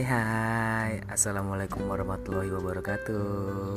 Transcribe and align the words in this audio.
Hai 0.00 0.08
hai. 0.16 0.92
Assalamualaikum 1.12 1.84
warahmatullahi 1.84 2.48
wabarakatuh. 2.48 3.76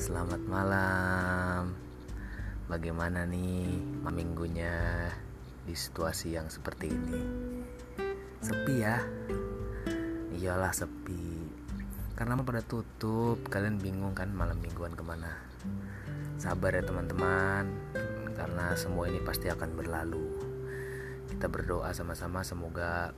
Selamat 0.00 0.40
malam. 0.48 1.76
Bagaimana 2.64 3.28
nih 3.28 3.76
minggunya 4.08 4.72
di 5.68 5.76
situasi 5.76 6.32
yang 6.32 6.48
seperti 6.48 6.88
ini? 6.88 7.20
Sepi 8.40 8.74
ya? 8.80 9.04
Iyalah 10.32 10.72
sepi. 10.72 11.52
Karena 12.16 12.40
mau 12.40 12.48
pada 12.48 12.64
tutup. 12.64 13.44
Kalian 13.52 13.76
bingung 13.76 14.16
kan 14.16 14.32
malam 14.32 14.56
mingguan 14.64 14.96
ke 14.96 15.04
mana? 15.04 15.44
Sabar 16.40 16.72
ya 16.72 16.80
teman-teman. 16.88 17.68
Karena 18.32 18.72
semua 18.80 19.12
ini 19.12 19.20
pasti 19.20 19.52
akan 19.52 19.76
berlalu. 19.76 20.24
Kita 21.28 21.52
berdoa 21.52 21.92
sama-sama. 21.92 22.40
Semoga 22.48 23.12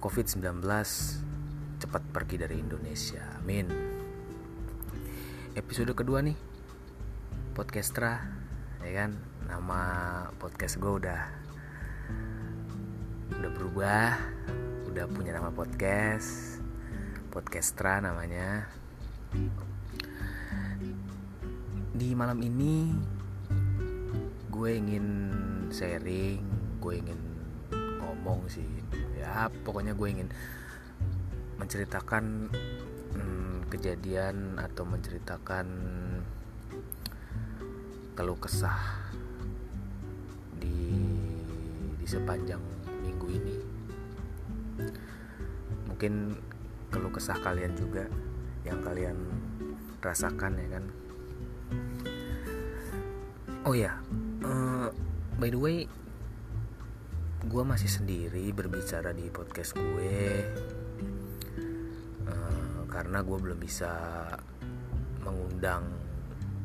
COVID-19 0.00 0.64
cepat 1.76 2.02
pergi 2.08 2.40
dari 2.40 2.56
Indonesia. 2.56 3.20
Amin. 3.36 3.68
Episode 5.52 5.92
kedua 5.92 6.24
nih, 6.24 6.32
Podcastra, 7.52 8.16
ya 8.80 8.92
kan? 8.96 9.20
Nama 9.44 9.80
podcast 10.40 10.80
gue 10.80 11.04
udah 11.04 11.20
udah 13.28 13.50
berubah, 13.52 14.16
udah 14.88 15.04
punya 15.12 15.36
nama 15.36 15.52
podcast, 15.52 16.64
Podcastra 17.28 18.00
namanya. 18.00 18.72
Di 21.92 22.08
malam 22.16 22.40
ini 22.40 22.88
gue 24.48 24.70
ingin 24.80 25.06
sharing, 25.68 26.40
gue 26.80 26.92
ingin 26.96 27.20
ngomong 28.00 28.48
sih 28.48 28.79
ya 29.30 29.46
pokoknya 29.62 29.94
gue 29.94 30.08
ingin 30.10 30.28
menceritakan 31.62 32.50
hmm, 33.14 33.70
kejadian 33.70 34.58
atau 34.58 34.82
menceritakan 34.82 35.66
keluh 38.18 38.36
kesah 38.42 39.06
di 40.58 40.98
di 41.96 42.06
sepanjang 42.10 42.60
minggu 43.06 43.26
ini. 43.30 43.56
Mungkin 45.86 46.34
keluh 46.90 47.12
kesah 47.14 47.38
kalian 47.38 47.78
juga 47.78 48.10
yang 48.66 48.82
kalian 48.82 49.14
rasakan 50.02 50.58
ya 50.58 50.68
kan? 50.74 50.84
Oh 53.62 53.76
ya 53.78 53.94
uh, 54.42 54.90
by 55.38 55.48
the 55.52 55.60
way 55.60 55.86
gue 57.40 57.64
masih 57.64 57.88
sendiri 57.88 58.52
berbicara 58.52 59.16
di 59.16 59.32
podcast 59.32 59.72
gue. 59.72 60.44
Uh, 62.28 62.84
karena 62.92 63.24
gue 63.24 63.38
belum 63.40 63.56
bisa 63.56 63.88
mengundang 65.24 65.88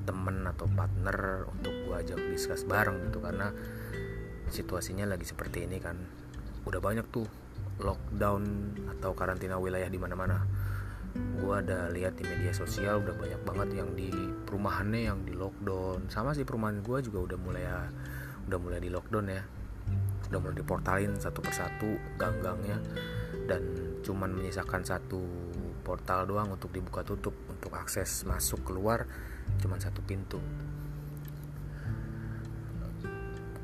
temen 0.04 0.44
atau 0.44 0.68
partner 0.68 1.48
untuk 1.48 1.72
gue 1.72 1.96
ajak 1.96 2.20
diskus 2.28 2.68
bareng 2.68 3.08
gitu 3.08 3.24
karena 3.24 3.56
situasinya 4.52 5.08
lagi 5.08 5.24
seperti 5.24 5.64
ini 5.64 5.80
kan. 5.80 5.96
Udah 6.68 6.84
banyak 6.84 7.08
tuh 7.08 7.26
lockdown 7.80 8.76
atau 9.00 9.16
karantina 9.16 9.56
wilayah 9.56 9.88
di 9.88 9.96
mana-mana. 9.96 10.44
Gue 11.16 11.56
ada 11.56 11.88
lihat 11.88 12.20
di 12.20 12.28
media 12.28 12.52
sosial 12.52 13.00
udah 13.00 13.16
banyak 13.16 13.42
banget 13.48 13.70
yang 13.80 13.96
di 13.96 14.12
perumahannya 14.44 15.08
yang 15.08 15.24
di 15.24 15.32
lockdown. 15.32 16.12
Sama 16.12 16.36
sih 16.36 16.44
perumahan 16.44 16.84
gue 16.84 17.00
juga 17.00 17.32
udah 17.32 17.38
mulai 17.40 17.64
udah 18.52 18.60
mulai 18.60 18.84
di 18.84 18.92
lockdown 18.92 19.28
ya 19.32 19.44
udah 20.32 20.40
mulai 20.42 20.58
diportalin 20.58 21.14
satu 21.18 21.40
persatu 21.44 21.98
gang-gangnya. 22.18 22.80
Dan 23.46 23.62
cuman 24.02 24.34
menyisakan 24.34 24.82
satu 24.82 25.22
portal 25.86 26.26
doang 26.26 26.50
untuk 26.50 26.74
dibuka 26.74 27.06
tutup 27.06 27.34
untuk 27.46 27.78
akses 27.78 28.26
masuk 28.26 28.66
keluar 28.66 29.06
cuman 29.62 29.78
satu 29.78 30.02
pintu. 30.02 30.42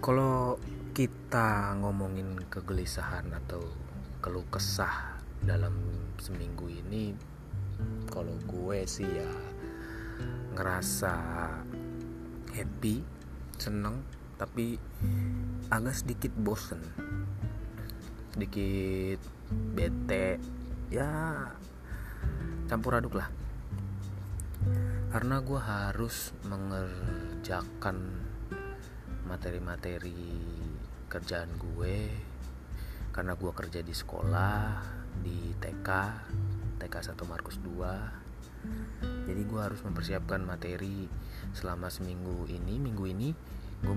Kalau 0.02 0.62
kita 0.94 1.78
ngomongin 1.81 2.38
kegelisahan 2.50 3.25
atau 3.34 3.62
keluh 4.22 4.46
kesah 4.53 5.18
dalam 5.41 5.74
seminggu 6.22 6.69
ini 6.69 7.18
kalau 8.14 8.38
gue 8.46 8.85
sih 8.85 9.09
ya 9.09 9.31
ngerasa 10.53 11.14
happy 12.53 13.02
seneng 13.58 14.06
tapi 14.41 14.81
agak 15.69 15.94
sedikit 15.94 16.34
bosen. 16.34 16.81
Sedikit 18.34 19.22
bete. 19.78 20.41
Ya 20.90 21.46
campur 22.66 22.97
aduk 22.97 23.22
lah. 23.22 23.29
Karena 25.13 25.46
gue 25.46 25.62
harus 25.62 26.34
mengerjakan 26.50 28.02
materi-materi 29.29 30.41
kerjaan 31.06 31.53
gue. 31.62 32.09
Karena 33.13 33.38
gue 33.38 33.52
kerja 33.53 33.85
di 33.85 33.94
sekolah 33.94 34.81
di 35.22 35.53
TK 35.62 35.90
TK 36.81 36.96
1 37.13 37.29
Markus 37.29 37.62
2 37.62 38.22
jadi 39.28 39.41
gue 39.46 39.62
harus 39.62 39.81
mempersiapkan 39.85 40.41
materi 40.41 41.06
selama 41.53 41.90
seminggu 41.90 42.46
ini 42.50 42.78
minggu 42.78 43.06
ini 43.09 43.29
gue 43.81 43.96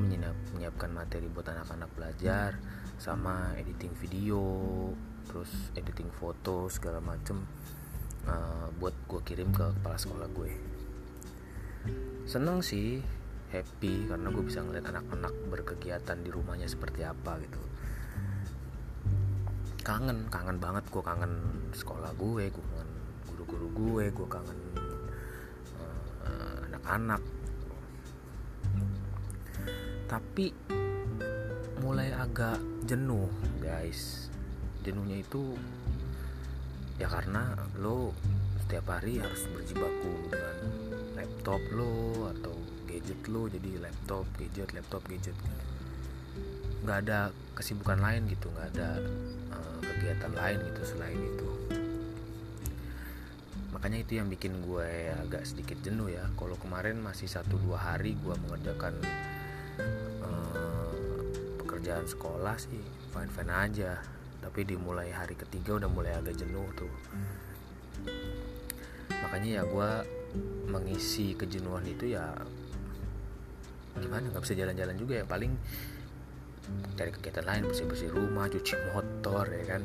menyiapkan 0.57 0.91
materi 0.91 1.29
buat 1.29 1.45
anak-anak 1.45 1.91
belajar 1.93 2.57
sama 2.97 3.53
editing 3.61 3.93
video 4.01 4.41
terus 5.29 5.51
editing 5.77 6.09
foto 6.09 6.73
segala 6.73 7.05
macem 7.05 7.45
uh, 8.25 8.69
buat 8.81 8.97
gue 9.09 9.21
kirim 9.25 9.53
ke 9.53 9.77
kepala 9.81 9.97
sekolah 10.01 10.29
gue. 10.33 10.51
Seneng 12.25 12.65
sih 12.65 13.05
happy 13.53 14.09
karena 14.09 14.29
gue 14.33 14.45
bisa 14.45 14.65
ngeliat 14.65 14.89
anak-anak 14.89 15.35
berkegiatan 15.53 16.19
di 16.25 16.31
rumahnya 16.33 16.69
seperti 16.69 17.05
apa 17.05 17.37
gitu. 17.45 17.61
Kangen 19.85 20.33
kangen 20.33 20.57
banget 20.57 20.89
gue 20.89 21.03
kangen 21.05 21.33
sekolah 21.77 22.17
gue 22.17 22.49
gue 22.49 22.65
kangen 22.73 22.91
guru-guru 23.29 23.69
gue 23.77 24.05
gue 24.17 24.29
kangen 24.33 24.61
uh, 26.25 26.59
anak-anak 26.73 27.21
tapi 30.05 30.53
mulai 31.81 32.13
agak 32.13 32.61
jenuh 32.89 33.29
guys. 33.61 34.29
Jenuhnya 34.85 35.21
itu 35.21 35.57
ya 37.01 37.11
karena 37.11 37.57
lo 37.81 38.15
setiap 38.65 38.97
hari 38.97 39.21
harus 39.21 39.45
berjibaku 39.51 40.13
dengan 40.31 40.57
laptop 41.17 41.61
lo 41.73 42.29
atau 42.37 42.55
gadget 42.89 43.21
lo. 43.29 43.49
Jadi 43.49 43.81
laptop 43.81 44.25
gadget 44.37 44.71
laptop 44.73 45.03
gadget. 45.09 45.37
Nggak 46.85 46.99
ada 47.09 47.19
kesibukan 47.57 48.01
lain 48.01 48.29
gitu 48.29 48.53
nggak 48.53 48.69
ada 48.77 49.01
uh, 49.53 49.79
kegiatan 49.81 50.33
lain 50.37 50.59
gitu 50.73 50.83
selain 50.85 51.21
itu. 51.21 51.49
Makanya 53.73 54.01
itu 54.01 54.17
yang 54.17 54.33
bikin 54.33 54.65
gue 54.65 55.13
agak 55.27 55.45
sedikit 55.45 55.77
jenuh 55.85 56.09
ya. 56.09 56.25
Kalau 56.39 56.57
kemarin 56.57 57.01
masih 57.01 57.29
satu 57.29 57.61
dua 57.61 57.77
hari 57.77 58.17
gue 58.17 58.35
mengerjakan 58.49 58.97
pekerjaan 61.85 62.09
sekolah 62.09 62.57
sih 62.57 62.81
fine 63.13 63.29
fine 63.29 63.53
aja. 63.53 64.01
Tapi 64.41 64.65
dimulai 64.65 65.13
hari 65.13 65.37
ketiga 65.37 65.77
udah 65.77 65.91
mulai 65.93 66.17
agak 66.17 66.33
jenuh 66.33 66.65
tuh. 66.73 66.89
Makanya 69.13 69.61
ya 69.61 69.63
gue 69.69 69.91
mengisi 70.73 71.37
kejenuhan 71.37 71.85
itu 71.85 72.17
ya 72.17 72.33
gimana 74.01 74.33
nggak 74.33 74.41
bisa 74.41 74.57
jalan-jalan 74.57 74.97
juga 74.97 75.21
ya. 75.21 75.25
Paling 75.29 75.53
cari 76.97 77.13
kegiatan 77.13 77.45
lain 77.45 77.69
bersih-bersih 77.69 78.09
rumah 78.09 78.49
cuci 78.49 78.75
motor 78.97 79.45
ya 79.53 79.77
kan. 79.77 79.85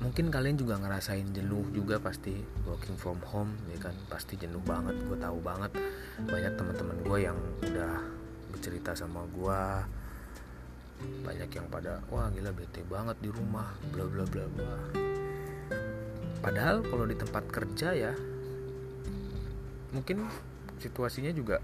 Mungkin 0.00 0.32
kalian 0.32 0.56
juga 0.56 0.80
ngerasain 0.80 1.28
jenuh 1.36 1.76
juga 1.76 2.00
pasti 2.00 2.40
working 2.64 2.96
from 2.96 3.20
home 3.28 3.52
ya 3.68 3.84
kan. 3.84 3.92
Pasti 4.08 4.40
jenuh 4.40 4.64
banget 4.64 4.96
gue 4.96 5.18
tahu 5.20 5.44
banget. 5.44 5.76
Banyak 6.24 6.56
teman-teman 6.56 6.96
gue 7.04 7.18
yang 7.20 7.36
udah 7.68 8.15
bercerita 8.50 8.94
sama 8.96 9.26
gue 9.30 9.62
banyak 10.96 11.50
yang 11.52 11.66
pada 11.68 12.00
wah 12.08 12.32
gila 12.32 12.50
bete 12.56 12.80
banget 12.88 13.16
di 13.20 13.28
rumah 13.28 13.68
bla 13.92 14.04
bla 14.08 14.24
bla 14.24 14.44
bla. 14.48 14.74
Padahal 16.40 16.80
kalau 16.86 17.04
di 17.04 17.16
tempat 17.18 17.44
kerja 17.50 17.92
ya 17.92 18.12
mungkin 19.92 20.24
situasinya 20.80 21.32
juga 21.32 21.60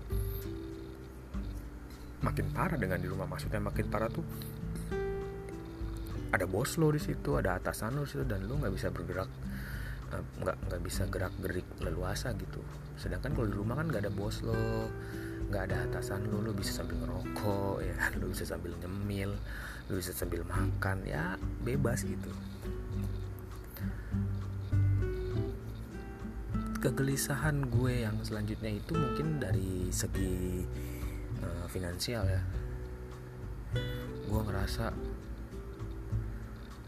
makin 2.22 2.46
parah 2.52 2.76
dengan 2.76 3.00
di 3.00 3.08
rumah. 3.08 3.24
Maksudnya 3.24 3.60
makin 3.62 3.86
parah 3.88 4.10
tuh 4.12 4.24
ada 6.32 6.48
bos 6.48 6.80
lo 6.80 6.88
di 6.92 7.00
situ 7.00 7.36
ada 7.36 7.60
atasan 7.60 7.96
lo 7.96 8.08
di 8.08 8.16
situ 8.16 8.24
dan 8.24 8.44
lo 8.48 8.56
nggak 8.56 8.72
bisa 8.72 8.88
bergerak 8.88 9.28
nggak 10.12 10.56
nggak 10.68 10.80
bisa 10.84 11.08
gerak 11.08 11.32
gerik 11.40 11.68
leluasa 11.80 12.36
gitu. 12.36 12.60
Sedangkan 13.00 13.32
kalau 13.32 13.48
di 13.48 13.56
rumah 13.56 13.80
kan 13.80 13.88
nggak 13.88 14.04
ada 14.08 14.12
bos 14.12 14.44
lo 14.44 14.92
nggak 15.50 15.62
ada 15.70 15.76
atasan 15.88 16.28
lu 16.30 16.44
lu 16.44 16.52
bisa 16.54 16.82
sambil 16.82 17.00
ngerokok 17.02 17.82
ya 17.82 17.94
kan? 17.98 18.10
Lu 18.20 18.30
bisa 18.30 18.44
sambil 18.44 18.76
nyemil 18.78 19.34
lu 19.90 19.98
bisa 19.98 20.14
sambil 20.14 20.46
makan 20.46 21.02
ya 21.02 21.34
bebas 21.66 22.06
gitu. 22.06 22.30
Kegelisahan 26.82 27.70
gue 27.70 28.02
yang 28.02 28.18
selanjutnya 28.26 28.74
itu 28.74 28.92
mungkin 28.94 29.38
dari 29.38 29.90
segi 29.94 30.66
uh, 31.42 31.66
finansial 31.70 32.26
ya. 32.26 32.42
Gue 34.26 34.40
ngerasa 34.42 34.90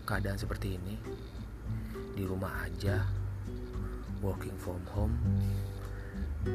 keadaan 0.04 0.36
seperti 0.36 0.76
ini 0.76 0.94
di 2.14 2.22
rumah 2.22 2.52
aja 2.62 3.02
working 4.20 4.54
from 4.60 4.80
home 4.92 5.16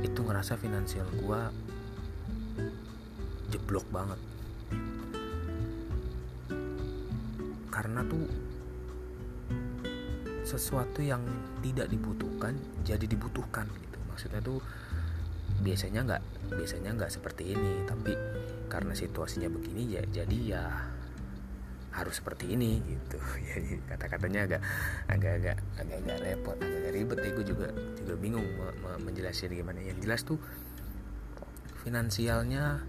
itu 0.06 0.22
ngerasa 0.22 0.54
finansial 0.56 1.06
gue 1.18 1.42
jeblok 3.50 3.86
banget. 3.90 4.20
Karena 7.70 8.02
tuh 8.06 8.26
sesuatu 10.46 11.06
yang 11.06 11.22
tidak 11.62 11.94
dibutuhkan 11.94 12.58
jadi 12.82 13.06
dibutuhkan 13.06 13.70
gitu. 13.70 13.98
Maksudnya 14.10 14.42
tuh 14.42 14.60
biasanya 15.62 16.02
nggak 16.08 16.22
biasanya 16.54 16.90
nggak 16.98 17.12
seperti 17.14 17.54
ini. 17.54 17.86
Tapi 17.86 18.14
karena 18.70 18.94
situasinya 18.94 19.50
begini 19.50 19.98
ya 19.98 20.02
jadi 20.06 20.38
ya 20.46 20.64
harus 21.90 22.22
seperti 22.22 22.54
ini 22.54 22.82
gitu. 22.86 23.18
Ya 23.50 23.58
kata-katanya 23.90 24.40
agak 24.46 24.62
agak 25.10 25.34
agak 25.42 25.58
agak 25.82 25.98
agak 26.00 26.18
repot 26.22 26.58
agak, 26.58 26.78
agak 26.86 26.94
ribet. 26.94 27.18
Ya 27.22 27.32
gue 27.34 27.46
juga 27.46 27.68
juga 27.98 28.14
bingung 28.18 28.46
me, 28.46 28.68
me, 28.82 28.92
menjelaskan 29.10 29.54
gimana. 29.54 29.80
Yang 29.82 29.98
jelas 30.06 30.22
tuh 30.26 30.38
finansialnya 31.82 32.84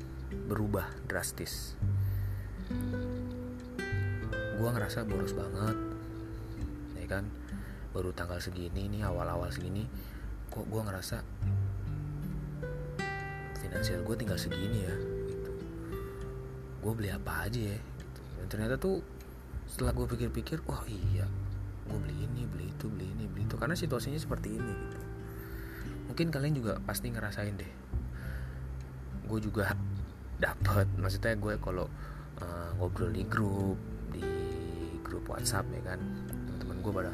berubah 0.48 0.86
drastis. 1.06 1.74
Gue 4.60 4.68
ngerasa 4.70 5.06
boros 5.06 5.34
banget 5.34 5.76
ya 6.98 7.06
kan? 7.06 7.24
Baru 7.90 8.14
tanggal 8.14 8.38
segini 8.38 8.86
nih 8.86 9.02
awal-awal 9.06 9.50
segini 9.50 9.86
kok 10.50 10.66
gue 10.66 10.82
ngerasa 10.82 11.22
finansial 13.60 14.02
gue 14.02 14.16
tinggal 14.18 14.34
segini 14.34 14.82
ya 14.82 14.94
gitu. 15.30 15.52
gue 16.82 16.92
beli 16.96 17.14
apa 17.14 17.46
aja 17.46 17.60
ya 17.70 17.78
gitu. 17.78 18.20
dan 18.40 18.46
ternyata 18.50 18.74
tuh 18.74 18.98
setelah 19.70 19.94
gue 19.94 20.10
pikir-pikir 20.10 20.58
wah 20.66 20.82
iya 20.90 21.30
gue 21.90 21.98
beli 21.98 22.16
ini 22.26 22.46
beli 22.46 22.66
itu 22.70 22.86
beli 22.86 23.06
ini 23.18 23.26
beli 23.26 23.42
itu. 23.50 23.58
Karena 23.58 23.74
situasinya 23.74 24.18
seperti 24.18 24.54
ini 24.54 24.72
gitu. 24.72 24.98
Mungkin 26.10 26.30
kalian 26.30 26.54
juga 26.54 26.78
pasti 26.82 27.10
ngerasain 27.10 27.54
deh. 27.58 27.72
Gue 29.26 29.38
juga 29.42 29.74
dapat 30.40 30.88
maksudnya 30.96 31.36
gue 31.36 31.54
kalau 31.60 31.86
uh, 32.40 32.70
ngobrol 32.80 33.12
di 33.12 33.22
grup 33.28 33.76
di 34.10 34.24
grup 35.04 35.28
WhatsApp 35.28 35.68
ya 35.70 35.94
kan 35.94 36.00
teman-teman 36.26 36.76
gue 36.80 36.92
pada 36.92 37.12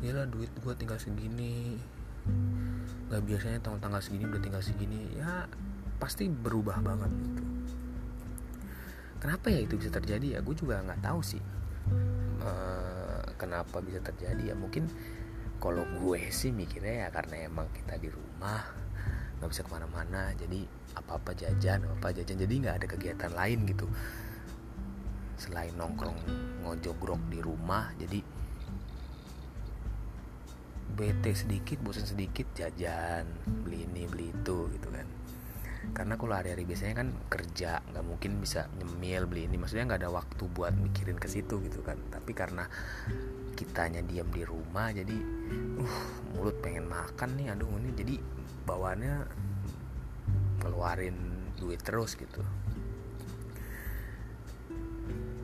gila 0.00 0.22
duit 0.30 0.50
gue 0.54 0.74
tinggal 0.78 0.98
segini. 1.00 1.80
Nggak 3.06 3.22
biasanya 3.22 3.58
tanggal 3.62 3.80
tanggal 3.82 4.02
segini 4.02 4.24
udah 4.28 4.42
tinggal 4.42 4.62
segini. 4.62 5.00
Ya 5.18 5.50
pasti 5.98 6.28
berubah 6.30 6.78
banget 6.84 7.10
gitu. 7.10 7.42
Kenapa 9.16 9.50
ya 9.50 9.64
itu 9.64 9.74
bisa 9.80 9.90
terjadi 9.90 10.38
ya? 10.38 10.44
Gue 10.44 10.54
juga 10.54 10.78
nggak 10.84 11.02
tahu 11.02 11.20
sih 11.24 11.42
uh, 12.44 13.24
kenapa 13.40 13.82
bisa 13.82 13.98
terjadi 14.04 14.52
ya. 14.52 14.54
Mungkin 14.54 14.86
kalau 15.56 15.82
gue 15.98 16.28
sih 16.28 16.52
mikirnya 16.52 17.06
ya 17.06 17.08
karena 17.10 17.48
emang 17.48 17.66
kita 17.72 17.96
di 17.96 18.12
rumah 18.12 18.85
nggak 19.46 19.62
bisa 19.62 19.62
ke 19.62 19.70
mana-mana 19.78 20.34
jadi 20.34 20.66
apa 20.98 21.22
apa 21.22 21.30
jajan 21.38 21.86
apa 21.86 22.10
jajan. 22.10 22.34
Jadi 22.34 22.54
nggak 22.66 22.82
ada 22.82 22.86
kegiatan 22.90 23.30
lain 23.30 23.62
gitu. 23.70 23.86
Selain 25.38 25.70
nongkrong 25.78 26.18
ngojogrok 26.66 27.22
di 27.30 27.38
rumah 27.38 27.94
jadi 27.94 28.18
bete 30.98 31.30
sedikit 31.30 31.78
bosan 31.78 32.08
sedikit 32.08 32.50
jajan 32.58 33.28
beli 33.62 33.86
ini 33.86 34.08
beli 34.10 34.34
itu 34.34 34.66
gitu 34.74 34.88
kan 34.90 35.04
karena 35.92 36.14
kalau 36.18 36.34
hari-hari 36.34 36.64
biasanya 36.64 37.04
kan 37.04 37.08
kerja 37.30 37.82
nggak 37.92 38.04
mungkin 38.04 38.40
bisa 38.40 38.66
nyemil 38.78 39.28
beli 39.28 39.46
ini. 39.46 39.56
Maksudnya 39.60 39.86
nggak 39.86 40.00
ada 40.06 40.10
waktu 40.10 40.44
buat 40.50 40.74
mikirin 40.74 41.20
ke 41.20 41.28
situ 41.28 41.62
gitu 41.62 41.84
kan. 41.84 42.00
Tapi 42.10 42.32
karena 42.32 42.64
kitanya 43.56 44.04
diam 44.04 44.28
di 44.28 44.44
rumah 44.44 44.92
jadi 44.92 45.16
uh 45.80 45.96
mulut 46.36 46.60
pengen 46.60 46.84
makan 46.84 47.40
nih 47.40 47.56
aduh 47.56 47.72
ini 47.80 47.90
jadi 47.96 48.14
bawaannya 48.68 49.14
ngeluarin 50.60 51.16
duit 51.56 51.80
terus 51.80 52.14
gitu. 52.20 52.44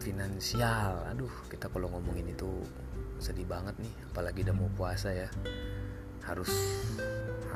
Finansial 0.03 1.09
aduh 1.09 1.33
kita 1.49 1.73
kalau 1.73 1.89
ngomongin 1.89 2.29
itu 2.29 2.61
sedih 3.23 3.49
banget 3.49 3.79
nih 3.81 3.95
apalagi 4.13 4.45
udah 4.45 4.57
mau 4.57 4.69
puasa 4.77 5.09
ya. 5.15 5.29
Harus 6.23 6.53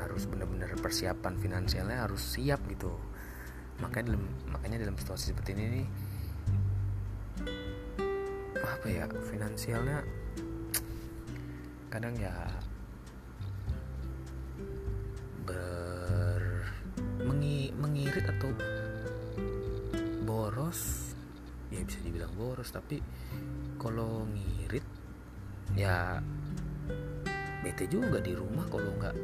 harus 0.07 0.23
bener-bener 0.25 0.71
persiapan 0.79 1.35
finansialnya 1.35 2.07
harus 2.07 2.23
siap 2.23 2.63
gitu. 2.71 2.95
Makanya 3.83 4.15
dalam 4.15 4.23
makanya 4.49 4.87
dalam 4.87 4.95
situasi 4.95 5.35
seperti 5.35 5.53
ini 5.53 5.65
nih 5.67 5.87
apa 8.57 8.87
ya 8.89 9.05
finansialnya 9.29 10.01
kadang 11.87 12.13
ya 12.19 12.33
ber 15.47 16.41
mengi, 17.23 17.71
mengirit 17.73 18.27
atau 18.27 18.51
boros 20.27 21.13
ya 21.73 21.83
bisa 21.83 21.99
dibilang 22.03 22.31
boros 22.37 22.69
tapi 22.69 22.99
kalau 23.79 24.27
ngirit 24.29 24.85
ya 25.73 26.19
bete 27.65 27.89
juga 27.89 28.21
di 28.21 28.37
rumah 28.37 28.67
kalau 28.69 28.93
nggak 28.99 29.15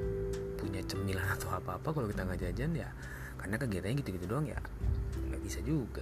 punya 0.74 0.90
cemilan 0.90 1.30
atau 1.38 1.54
apa-apa 1.54 1.94
kalau 1.94 2.10
kita 2.10 2.26
nggak 2.26 2.50
jajan 2.50 2.74
ya 2.74 2.90
karena 3.38 3.62
kegiatannya 3.62 3.96
gitu-gitu 4.02 4.26
doang 4.26 4.50
ya 4.50 4.58
nggak 5.30 5.42
bisa 5.46 5.62
juga. 5.62 6.02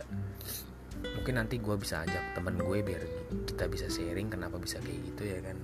Mungkin 1.03 1.35
nanti 1.35 1.59
gue 1.59 1.75
bisa 1.75 2.07
ajak 2.07 2.39
temen 2.39 2.55
gue 2.55 2.79
biar 2.79 3.03
kita 3.51 3.67
bisa 3.67 3.91
sharing 3.91 4.31
kenapa 4.31 4.55
bisa 4.55 4.79
kayak 4.79 5.03
gitu 5.11 5.27
ya 5.27 5.43
kan. 5.43 5.59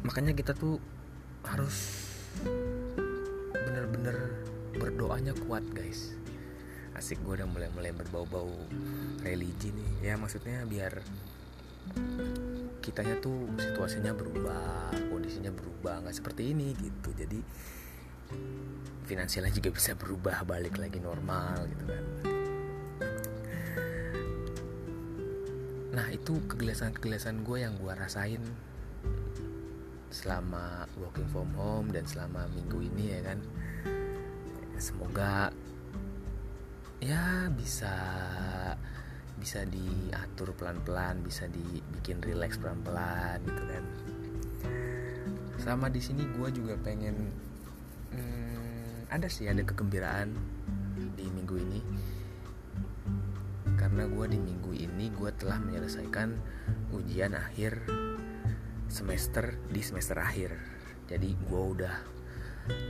Makanya 0.00 0.32
kita 0.32 0.56
tuh 0.56 0.80
harus 1.44 1.76
bener-bener 3.52 4.16
berdoanya 4.80 5.36
kuat 5.44 5.66
guys. 5.76 6.16
Asik 6.96 7.20
gue 7.20 7.36
udah 7.36 7.48
mulai-mulai 7.52 7.92
berbau-bau 7.92 8.48
religi 9.20 9.76
nih. 9.76 10.08
Ya 10.08 10.14
maksudnya 10.16 10.64
biar 10.64 11.04
kitanya 12.86 13.18
tuh 13.18 13.50
situasinya 13.58 14.14
berubah 14.14 14.94
kondisinya 15.10 15.50
berubah 15.50 16.06
nggak 16.06 16.14
seperti 16.14 16.54
ini 16.54 16.70
gitu. 16.78 17.10
Jadi 17.10 17.42
finansialnya 19.10 19.50
juga 19.50 19.74
bisa 19.74 19.98
berubah 19.98 20.46
balik 20.46 20.78
lagi 20.78 21.02
normal 21.02 21.66
gitu 21.66 21.84
kan. 21.90 22.04
Nah 25.98 26.06
itu 26.14 26.38
kegelisahan-kegelisahan 26.46 27.42
gue 27.42 27.58
yang 27.58 27.74
gue 27.74 27.90
rasain 27.90 28.42
selama 30.14 30.86
working 31.02 31.26
from 31.34 31.50
home 31.58 31.90
dan 31.90 32.06
selama 32.06 32.46
minggu 32.54 32.86
ini 32.86 33.18
ya 33.18 33.20
kan. 33.34 33.38
Semoga 34.78 35.50
ya 37.02 37.50
bisa 37.50 37.96
bisa 39.36 39.68
diatur 39.68 40.56
pelan-pelan 40.56 41.20
bisa 41.20 41.44
dibikin 41.46 42.24
relax 42.24 42.56
pelan-pelan 42.56 43.44
gitu 43.44 43.62
kan. 43.68 43.84
Sama 45.60 45.86
di 45.92 46.00
sini 46.00 46.24
gue 46.24 46.48
juga 46.52 46.74
pengen 46.80 47.30
hmm, 48.12 49.12
ada 49.12 49.28
sih 49.28 49.48
ada 49.48 49.60
kegembiraan 49.62 50.32
di 51.16 51.26
minggu 51.28 51.56
ini. 51.60 51.80
Karena 53.76 54.08
gue 54.08 54.26
di 54.32 54.38
minggu 54.40 54.72
ini 54.72 55.12
gue 55.12 55.30
telah 55.36 55.60
menyelesaikan 55.60 56.32
ujian 56.96 57.36
akhir 57.36 57.84
semester 58.88 59.60
di 59.68 59.80
semester 59.84 60.16
akhir. 60.16 60.56
Jadi 61.06 61.36
gue 61.36 61.62
udah 61.76 61.94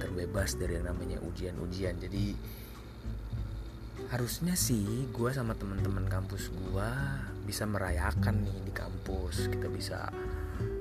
terbebas 0.01 0.57
dari 0.57 0.79
yang 0.79 0.89
namanya 0.89 1.21
ujian-ujian. 1.21 2.01
Jadi 2.01 2.33
harusnya 4.07 4.55
sih 4.55 5.11
gue 5.11 5.31
sama 5.35 5.59
teman-teman 5.59 6.07
kampus 6.07 6.55
gue 6.55 6.91
bisa 7.43 7.67
merayakan 7.67 8.47
nih 8.47 8.59
di 8.67 8.73
kampus. 8.75 9.51
Kita 9.51 9.67
bisa 9.67 10.07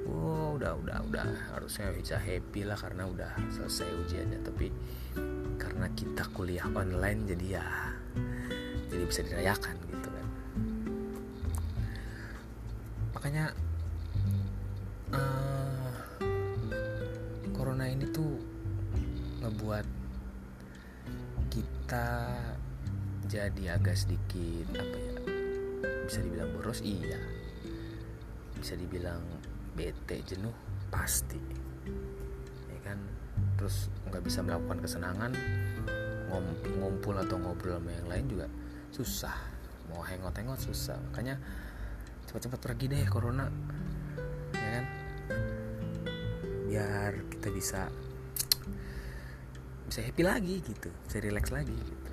oh 0.05 0.57
udah 0.57 0.77
udah 0.77 0.97
udah. 1.09 1.27
Harusnya 1.57 1.89
bisa 1.93 2.21
happy 2.21 2.65
lah 2.65 2.77
karena 2.77 3.09
udah 3.09 3.31
selesai 3.49 3.89
ujiannya. 4.05 4.39
Tapi 4.45 4.67
karena 5.57 5.87
kita 5.97 6.29
kuliah 6.35 6.69
online 6.69 7.25
jadi 7.25 7.45
ya 7.61 7.67
jadi 8.93 9.03
bisa 9.09 9.21
dirayakan 9.25 9.75
gitu 9.89 10.09
kan. 10.13 10.27
Makanya 13.17 13.45
uh, 15.17 15.93
corona 17.57 17.89
ini 17.89 18.05
tuh 18.13 18.37
ngebuat 19.41 19.87
kita 21.49 22.07
jadi 23.35 23.75
agak 23.75 23.99
sedikit 23.99 24.79
apa 24.79 24.95
ya 24.95 25.15
bisa 26.07 26.23
dibilang 26.23 26.49
boros? 26.55 26.79
Iya. 26.85 27.19
Bisa 28.55 28.79
dibilang 28.79 29.19
bete 29.75 30.23
jenuh? 30.23 30.53
Pasti. 30.87 31.41
Ya 32.71 32.79
kan? 32.85 33.01
Terus 33.59 33.91
nggak 34.07 34.23
bisa 34.23 34.39
melakukan 34.39 34.79
kesenangan 34.79 35.31
ngumpul 36.79 37.15
atau 37.15 37.35
ngobrol 37.41 37.79
sama 37.81 37.91
yang 37.91 38.07
lain 38.07 38.25
juga 38.31 38.47
susah. 38.95 39.35
Mau 39.91 39.99
hangout-hangout 39.99 40.61
susah. 40.63 40.95
Makanya 41.11 41.35
cepat-cepat 42.29 42.59
pergi 42.63 42.85
deh 42.87 43.03
corona. 43.11 43.51
Ya 44.55 44.69
kan? 44.79 44.85
Biar 46.71 47.11
kita 47.33 47.51
bisa 47.51 47.91
bisa 49.85 50.01
happy 50.01 50.23
lagi 50.25 50.55
gitu 50.65 50.89
bisa 51.05 51.21
relax 51.21 51.53
lagi 51.53 51.77
gitu 51.77 52.04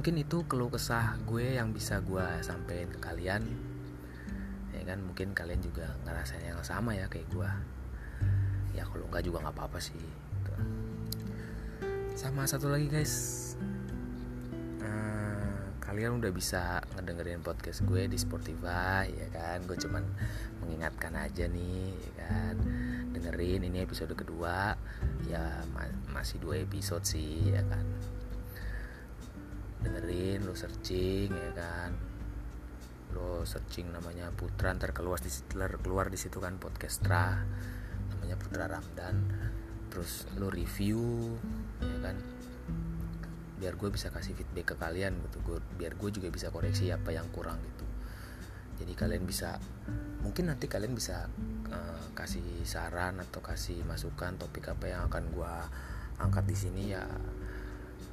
mungkin 0.00 0.16
itu 0.16 0.48
keluh 0.48 0.72
kesah 0.72 1.12
gue 1.28 1.60
yang 1.60 1.76
bisa 1.76 2.00
gue 2.00 2.24
sampein 2.40 2.88
ke 2.88 2.96
kalian. 3.04 3.44
Ya 4.72 4.80
kan 4.88 5.04
mungkin 5.04 5.36
kalian 5.36 5.60
juga 5.60 5.92
ngerasain 6.08 6.40
yang 6.40 6.64
sama 6.64 6.96
ya 6.96 7.04
kayak 7.04 7.28
gue 7.28 7.50
ya 8.72 8.88
kalau 8.88 9.04
enggak 9.12 9.28
juga 9.28 9.44
nggak 9.44 9.60
apa-apa 9.60 9.76
sih 9.76 10.00
gitu. 10.00 10.52
sama 12.16 12.48
satu 12.48 12.72
lagi 12.72 12.88
guys. 12.88 13.12
Uh, 14.80 15.68
kalian 15.84 16.16
udah 16.16 16.32
bisa 16.32 16.80
ngedengerin 16.96 17.44
podcast 17.44 17.84
gue 17.84 18.08
di 18.08 18.16
Spotify 18.16 19.04
ya 19.04 19.28
kan? 19.36 19.68
Gue 19.68 19.76
cuman 19.76 20.00
mengingatkan 20.64 21.12
aja 21.12 21.44
nih 21.44 21.92
ya 21.92 22.12
kan? 22.24 22.56
Dengerin 23.12 23.68
ini 23.68 23.84
episode 23.84 24.16
kedua. 24.16 24.72
Ya 25.28 25.60
ma 25.76 25.84
masih 26.08 26.40
dua 26.40 26.56
episode 26.56 27.04
sih 27.04 27.52
ya 27.52 27.60
kan 27.68 27.84
dengerin 29.80 30.44
lo 30.44 30.54
searching 30.54 31.32
ya 31.32 31.52
kan? 31.56 31.96
Lo 33.16 33.42
searching 33.42 33.90
namanya 33.90 34.30
Putra 34.30 34.70
ntar 34.76 34.94
keluar 34.94 35.18
di 35.18 35.30
keluar 35.82 36.06
di 36.12 36.18
situ 36.20 36.38
kan 36.38 36.60
podcastra 36.60 37.42
namanya 38.14 38.36
Putra 38.36 38.68
Ramdan. 38.68 39.16
Terus 39.90 40.28
lo 40.38 40.52
review 40.52 41.34
ya 41.82 41.98
kan? 42.04 42.16
Biar 43.60 43.76
gue 43.76 43.88
bisa 43.92 44.08
kasih 44.08 44.36
feedback 44.36 44.72
ke 44.72 44.76
kalian 44.78 45.20
gitu 45.28 45.38
gue 45.44 45.58
biar 45.76 45.96
gue 45.96 46.10
juga 46.12 46.28
bisa 46.32 46.48
koreksi 46.52 46.92
apa 46.92 47.10
yang 47.12 47.28
kurang 47.32 47.58
gitu. 47.64 47.86
Jadi 48.80 48.92
kalian 48.96 49.28
bisa 49.28 49.60
mungkin 50.24 50.52
nanti 50.52 50.68
kalian 50.68 50.92
bisa 50.96 51.28
uh, 51.68 52.06
kasih 52.16 52.64
saran 52.64 53.20
atau 53.20 53.40
kasih 53.40 53.84
masukan 53.84 54.36
topik 54.36 54.68
apa 54.68 54.88
yang 54.88 55.08
akan 55.08 55.32
gue 55.32 55.54
angkat 56.20 56.44
di 56.44 56.56
sini 56.56 56.82
ya 56.92 57.04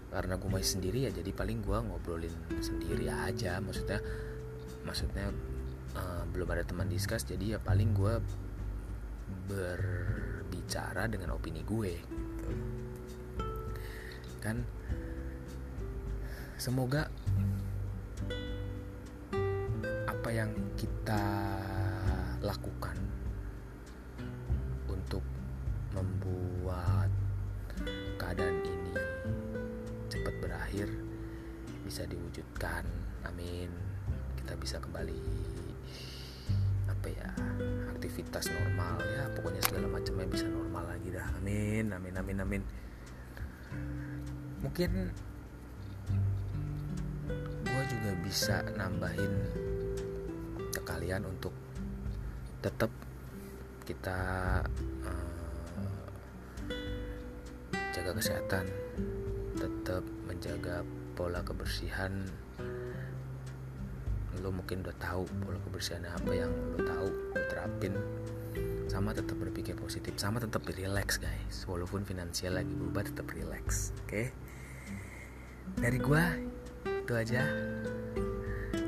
karena 0.07 0.39
gue 0.39 0.49
masih 0.49 0.79
sendiri 0.79 0.99
ya 1.07 1.11
jadi 1.11 1.31
paling 1.35 1.59
gue 1.63 1.77
ngobrolin 1.77 2.33
sendiri 2.63 3.11
aja. 3.11 3.59
Maksudnya 3.59 3.99
maksudnya 4.87 5.31
uh, 5.95 6.23
belum 6.31 6.47
ada 6.55 6.63
teman 6.63 6.87
diskus 6.87 7.27
jadi 7.27 7.57
ya 7.57 7.59
paling 7.59 7.91
gue 7.91 8.13
berbicara 9.51 11.11
dengan 11.11 11.35
opini 11.35 11.61
gue. 11.67 11.93
Kan 14.39 14.63
semoga 16.55 17.11
apa 20.07 20.29
yang 20.31 20.51
kita 20.79 21.23
lakukan 22.41 22.95
untuk 24.87 25.23
membuat 25.91 27.11
keadaan 28.17 28.66
berakhir 30.67 30.91
bisa 31.87 32.03
diwujudkan. 32.11 32.83
Amin. 33.23 33.71
Kita 34.35 34.51
bisa 34.59 34.83
kembali 34.83 35.15
apa 36.91 37.07
ya 37.07 37.31
aktivitas 37.95 38.51
normal 38.51 38.99
ya 38.99 39.31
pokoknya 39.31 39.63
segala 39.63 39.87
macamnya 39.87 40.27
bisa 40.27 40.43
normal 40.51 40.91
lagi 40.91 41.07
dah. 41.15 41.23
Amin 41.39 41.87
amin 41.87 42.19
amin 42.19 42.37
amin. 42.43 42.61
Mungkin 44.59 44.91
gue 47.63 47.83
juga 47.87 48.11
bisa 48.27 48.59
nambahin 48.75 49.33
ke 50.75 50.83
kalian 50.83 51.31
untuk 51.31 51.55
tetap 52.59 52.91
kita 53.87 54.19
uh, 55.07 56.59
jaga 57.95 58.11
kesehatan. 58.19 58.67
Tetap 59.55 60.16
menjaga 60.37 60.85
pola 61.17 61.41
kebersihan 61.41 62.21
lo 64.45 64.53
mungkin 64.53 64.85
udah 64.85 64.93
tahu 65.01 65.25
pola 65.41 65.57
kebersihan 65.65 66.05
apa 66.05 66.29
yang 66.29 66.53
lo 66.77 66.79
tahu 66.85 67.09
lo 67.09 67.41
terapin. 67.49 67.97
Sama 68.85 69.17
tetap 69.17 69.33
berpikir 69.41 69.73
positif 69.73 70.13
sama 70.21 70.37
tetap 70.37 70.61
relax 70.69 71.17
guys. 71.17 71.65
Walaupun 71.65 72.05
finansial 72.05 72.53
lagi 72.53 72.69
berubah 72.69 73.09
tetap 73.09 73.25
relax 73.33 73.97
oke? 74.05 74.13
Okay? 74.13 74.29
dari 75.81 75.97
gua 75.97 76.37
itu 76.85 77.13
aja. 77.17 77.41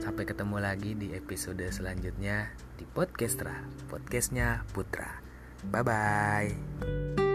Sampai 0.05 0.29
ketemu 0.29 0.61
lagi 0.61 0.93
di 0.93 1.17
episode 1.17 1.65
selanjutnya 1.73 2.53
di 2.77 2.85
podcastra 2.85 3.65
podcastnya 3.89 4.69
Putra. 4.69 5.17
Bye 5.65 5.81
bye 5.81 7.28